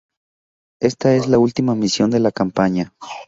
Esta 0.81 1.13
es 1.15 1.27
la 1.27 1.37
última 1.37 1.75
misión 1.75 2.09
de 2.09 2.19
la 2.19 2.31
campaña. 2.31 2.91